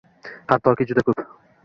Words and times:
Hattoki 0.53 0.87
juda 0.93 1.03
ko'p. 1.11 1.21